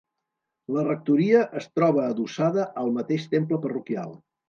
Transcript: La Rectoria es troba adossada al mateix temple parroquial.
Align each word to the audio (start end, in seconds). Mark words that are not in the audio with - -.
La 0.77 0.85
Rectoria 0.87 1.43
es 1.63 1.69
troba 1.81 2.07
adossada 2.15 2.69
al 2.85 2.93
mateix 2.99 3.33
temple 3.39 3.65
parroquial. 3.69 4.21